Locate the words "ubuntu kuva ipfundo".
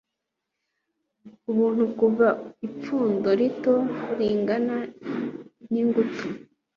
1.49-3.29